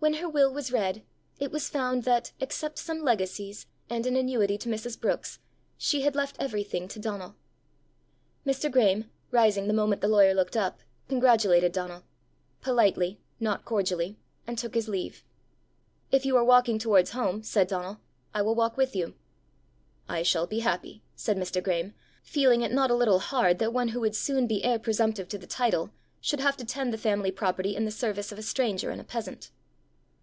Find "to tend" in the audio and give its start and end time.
26.58-26.92